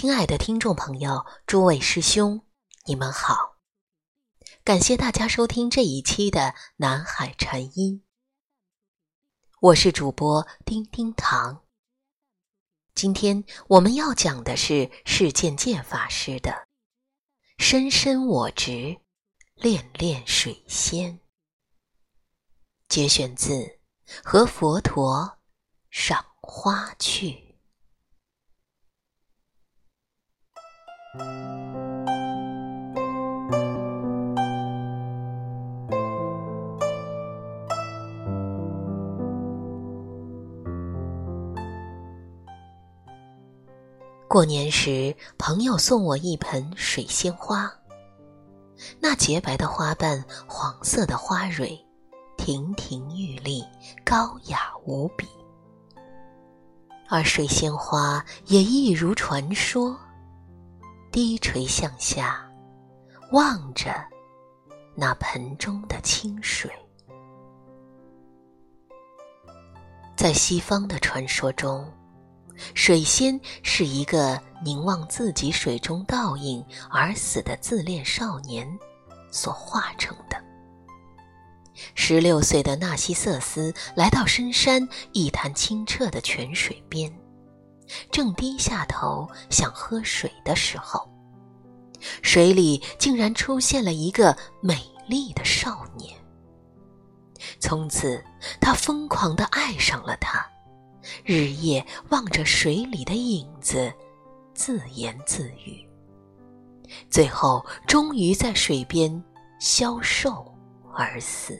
[0.00, 2.46] 亲爱的听众朋友，诸位师兄，
[2.84, 3.58] 你们好！
[4.62, 8.04] 感谢大家收听这一期的南海禅音，
[9.58, 11.64] 我是主播丁丁糖。
[12.94, 16.68] 今天我们要讲的是释见戒法师的
[17.58, 19.00] “深深我执，
[19.56, 21.18] 恋恋水仙”，
[22.86, 23.52] 节选自
[24.22, 25.40] 《和佛陀
[25.90, 27.30] 赏花去》。
[44.28, 47.72] 过年时，朋友送我一盆水仙花。
[49.00, 51.76] 那洁白的花瓣，黄色的花蕊，
[52.36, 53.64] 亭亭玉立，
[54.04, 55.26] 高雅无比。
[57.08, 59.98] 而水仙花也一如传说。
[61.20, 62.48] 低垂向下，
[63.32, 63.92] 望着
[64.94, 66.70] 那盆中的清水。
[70.16, 71.92] 在西方的传说中，
[72.72, 78.64] 水仙是一个凝望自己水中倒影而死的自恋少年
[79.28, 80.40] 所化成的。
[81.96, 87.12] 十六岁的纳西瑟斯来到深山一潭清澈的泉水边。
[88.12, 91.08] 正低下头想喝水的时候，
[92.22, 96.16] 水里竟然出现了一个美丽的少年。
[97.60, 98.22] 从此，
[98.60, 100.44] 他疯狂地爱上了她，
[101.24, 103.92] 日夜望着水里的影子，
[104.54, 105.86] 自言自语。
[107.10, 109.22] 最后，终于在水边
[109.60, 110.54] 消瘦
[110.94, 111.58] 而死。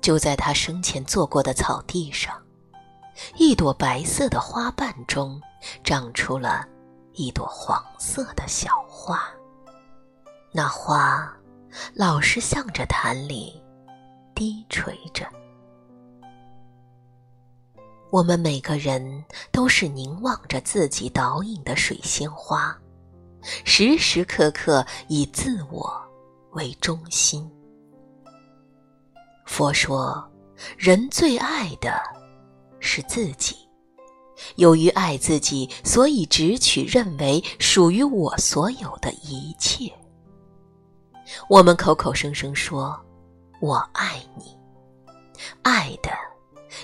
[0.00, 2.40] 就在他生前坐过的草地上。
[3.38, 5.40] 一朵白色的花瓣中，
[5.82, 6.68] 长出了
[7.16, 9.28] 一朵黄色的小花。
[10.52, 11.34] 那花
[11.94, 13.60] 老是向着潭里
[14.34, 15.26] 低垂着。
[18.10, 22.78] 我们每个人都是凝望着自己倒影的水仙花，
[23.64, 25.92] 时时刻刻以自我
[26.52, 27.50] 为中心。
[29.44, 30.30] 佛说，
[30.78, 32.00] 人最爱的。
[32.78, 33.65] 是自己，
[34.56, 39.92] 由于爱自己，所以只取认为属于我所有的一切。
[41.48, 42.98] 我们口口声声说
[43.60, 44.56] “我爱你”，
[45.62, 46.10] 爱的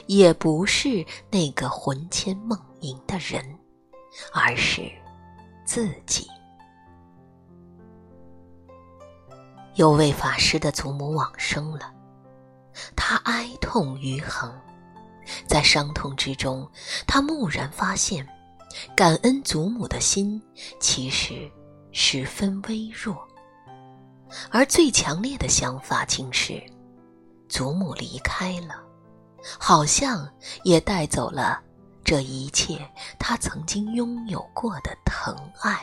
[0.07, 3.45] 也不是那个魂牵梦萦的人，
[4.33, 4.91] 而是
[5.65, 6.27] 自己。
[9.77, 11.93] 有位法师的祖母往生了，
[12.97, 14.53] 他哀痛余恒。
[15.47, 16.69] 在伤痛之中，
[17.07, 18.27] 他蓦然发现，
[18.97, 20.41] 感恩祖母的心
[20.81, 21.51] 其实
[21.93, 23.17] 十分微弱，
[24.51, 26.63] 而最强烈的想法竟是，
[27.49, 28.83] 祖母离开了，
[29.59, 30.29] 好像
[30.65, 31.61] 也带走了
[32.03, 32.79] 这一切
[33.19, 35.83] 他曾经拥有过的疼爱。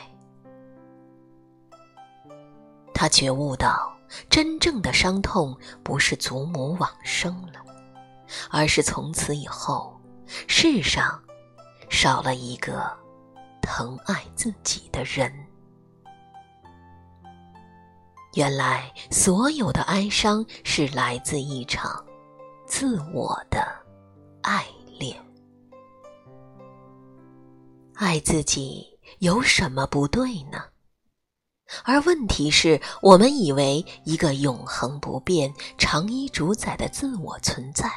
[2.92, 3.90] 他觉悟到，
[4.28, 7.64] 真正的伤痛不是祖母往生了。
[8.50, 9.98] 而是从此以后，
[10.46, 11.20] 世上
[11.88, 12.90] 少了一个
[13.60, 15.32] 疼爱自己的人。
[18.34, 22.04] 原来，所有的哀伤是来自一场
[22.66, 23.66] 自我的
[24.42, 24.64] 爱
[24.98, 25.16] 恋。
[27.94, 28.86] 爱自己
[29.18, 30.62] 有什么不对呢？
[31.84, 37.90] 而问题是我们以为一个永恒不变、长衣主宰的自我存在。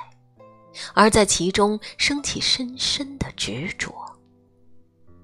[0.94, 3.94] 而在其中升起深深的执着，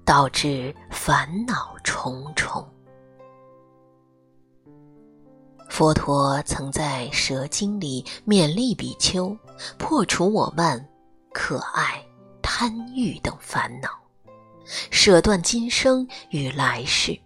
[0.04, 2.66] 导致烦恼重重。
[5.68, 9.36] 佛陀曾在《蛇经》里勉励比丘
[9.78, 10.88] 破除我慢、
[11.32, 12.04] 可爱、
[12.42, 13.88] 贪欲等烦恼，
[14.90, 17.18] 舍断今生与来世，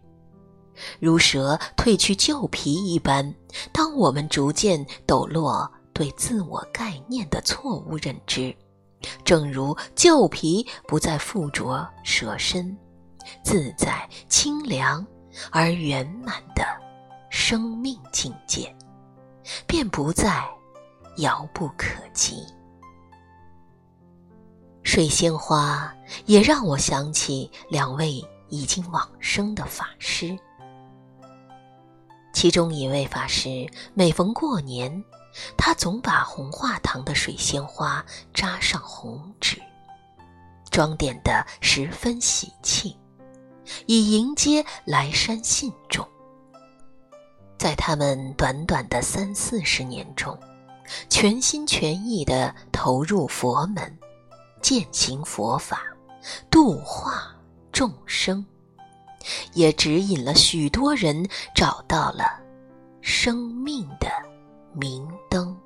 [1.01, 3.35] 如蛇褪去旧皮一般。
[3.73, 5.71] 当我们逐渐抖落。
[5.95, 8.55] 对自我概念的错误认知，
[9.25, 12.77] 正如旧皮不再附着蛇身，
[13.45, 15.07] 自在清凉
[15.53, 16.65] 而圆满的
[17.31, 18.75] 生命境界，
[19.69, 20.45] 便不再
[21.19, 22.45] 遥不可及。
[24.83, 25.95] 水仙花
[26.27, 30.37] 也让我想起两位已经往生的法师，
[32.33, 35.03] 其中一位法师每逢过年。
[35.57, 39.61] 他总把红画堂的水仙花扎上红纸，
[40.71, 42.97] 装点得十分喜庆，
[43.87, 46.07] 以迎接来山信众。
[47.59, 50.39] 在他们短短的三四十年中，
[51.09, 53.99] 全心全意地投入佛门，
[54.61, 55.83] 践行佛法，
[56.51, 57.35] 度化
[57.73, 58.45] 众生，
[59.55, 62.39] 也指引了许多人找到了
[63.01, 64.11] 生命的
[64.75, 65.57] 明灯。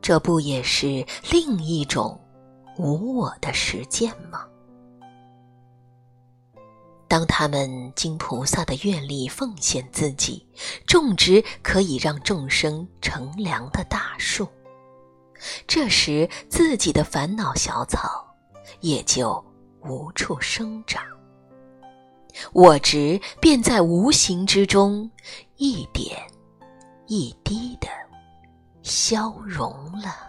[0.00, 2.18] 这不也是另一种
[2.76, 4.46] 无我的实践吗？
[7.08, 10.46] 当他们经菩萨的愿力奉献自己，
[10.86, 14.46] 种植可以让众生乘凉的大树，
[15.66, 18.26] 这时自己的烦恼小草
[18.80, 19.42] 也就
[19.80, 21.02] 无处生长，
[22.52, 25.10] 我执便在无形之中
[25.56, 26.14] 一点
[27.10, 27.88] 一滴的
[28.82, 30.28] 消融了。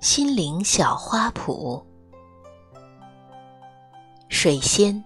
[0.00, 1.84] 心灵小花圃。
[4.30, 5.04] 水仙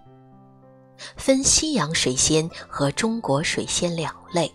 [1.16, 4.48] 分西洋水仙和中国水仙两类。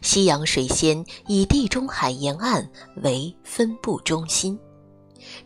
[0.00, 2.68] 西洋水仙以地中海沿岸
[3.02, 4.58] 为分布中心，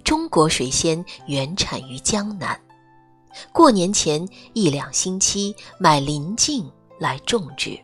[0.04, 2.58] 中国水仙原产于江南。
[3.52, 7.78] 过年前一两星期买临近来种植，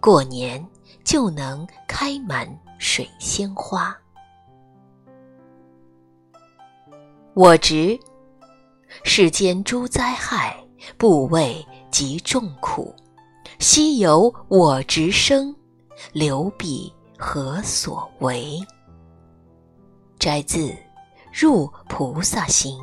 [0.00, 0.64] 过年
[1.04, 2.48] 就能开满
[2.78, 3.94] 水仙花。
[7.34, 7.98] 我执
[9.02, 10.56] 世间诸灾害，
[10.96, 12.94] 不畏极众苦。
[13.58, 15.54] 昔有我执生，
[16.12, 18.60] 留彼何所为？
[20.18, 20.68] 摘自
[21.32, 22.78] 《入菩萨行》。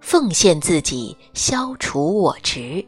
[0.00, 2.84] 奉献自己，消除我执。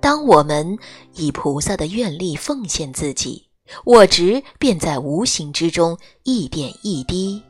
[0.00, 0.78] 当我们
[1.14, 3.48] 以菩萨的愿力奉献自己。
[3.84, 7.42] 我执便在无形之中一点一滴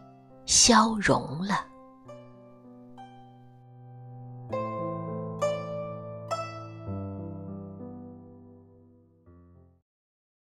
[0.46, 1.67] 消融了。